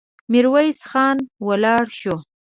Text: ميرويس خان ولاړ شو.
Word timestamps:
ميرويس 0.31 0.79
خان 0.89 1.17
ولاړ 1.47 1.85
شو. 1.99 2.15